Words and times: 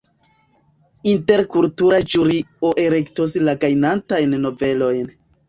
Interkultura 1.11 1.99
ĵurio 2.15 2.73
elektos 2.87 3.37
la 3.45 3.57
gajnantajn 3.67 4.35
novelojn. 4.49 5.07